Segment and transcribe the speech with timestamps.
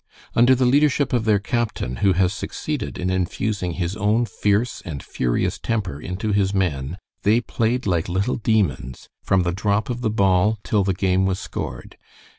[0.35, 5.03] Under the leadership of their captain, who has succeeded in infusing his own fierce and
[5.03, 10.09] furious temper into his men, they played like little demons, from the drop of the
[10.09, 11.97] ball till the game was scored.